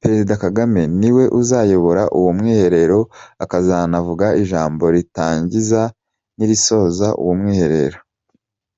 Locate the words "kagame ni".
0.44-1.10